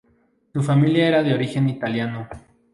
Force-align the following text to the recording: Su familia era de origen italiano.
Su 0.51 0.63
familia 0.63 1.07
era 1.09 1.21
de 1.21 1.35
origen 1.35 1.69
italiano. 1.69 2.27